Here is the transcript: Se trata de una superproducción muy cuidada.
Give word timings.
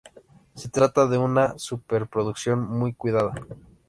Se 0.55 0.67
trata 0.67 1.05
de 1.05 1.19
una 1.19 1.59
superproducción 1.59 2.67
muy 2.67 2.91
cuidada. 2.95 3.35